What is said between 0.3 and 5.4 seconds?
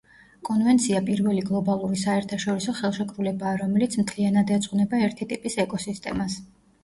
კონვენცია პირველი გლობალური საერთაშორისო ხელშეკრულებაა, რომელიც მთლიანად ეძღვნება ერთი